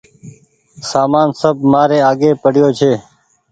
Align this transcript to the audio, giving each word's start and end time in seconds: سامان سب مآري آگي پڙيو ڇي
سامان 0.89 1.27
سب 1.41 1.55
مآري 1.71 1.99
آگي 2.09 2.31
پڙيو 2.41 2.67
ڇي 2.77 2.91